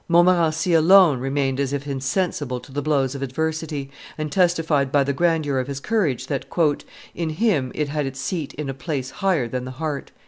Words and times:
Montmorency 0.07 0.73
alone 0.73 1.19
remained 1.19 1.59
as 1.59 1.73
if 1.73 1.85
insensible 1.85 2.59
to 2.61 2.71
the 2.71 2.81
blows 2.81 3.13
of 3.13 3.21
adversity, 3.21 3.91
and 4.17 4.31
testified 4.31 4.91
by 4.91 5.03
the 5.03 5.13
grandeur 5.13 5.59
of 5.59 5.67
his 5.67 5.79
courage 5.79 6.25
that 6.25 6.43
in 7.13 7.29
him 7.29 7.71
it 7.75 7.89
had 7.89 8.07
its 8.07 8.19
seat 8.19 8.55
in 8.55 8.67
a 8.67 8.73
place 8.73 9.11
higher 9.11 9.47
than 9.47 9.63
the 9.65 9.69
heart." 9.77 10.11